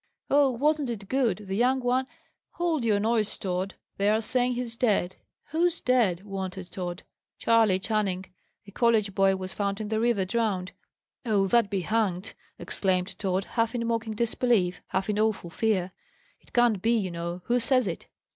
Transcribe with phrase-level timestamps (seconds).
[0.31, 1.45] "Oh, wasn't it good!
[1.45, 2.07] The young one"
[2.53, 3.75] "Hold your noise, Tod!
[3.97, 5.15] They are saying he's dead."
[5.51, 7.03] "Who's dead?" wondered Tod.
[7.37, 8.25] "Charley Channing.
[8.65, 10.71] A college boy was found in the river, drowned."
[11.23, 15.91] "Oh, that be hanged!" exclaimed Tod, half in mocking disbelief, half in awful fear.
[16.39, 17.43] "It can't be, you know.
[17.45, 18.07] Who says it?"